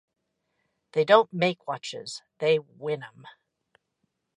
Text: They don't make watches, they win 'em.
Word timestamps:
They 0.93 1.05
don't 1.05 1.31
make 1.31 1.67
watches, 1.67 2.23
they 2.39 2.57
win 2.57 3.03
'em. 3.03 3.27